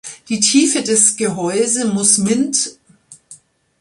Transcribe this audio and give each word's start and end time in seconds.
Die 0.29 0.39
Tiefe 0.39 0.81
der 0.81 0.97
Gehäuse 1.17 1.85
muss 1.93 2.17
mind. 2.17 2.75